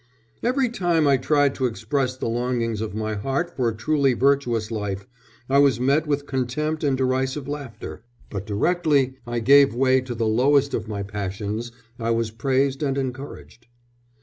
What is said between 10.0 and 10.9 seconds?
to the lowest of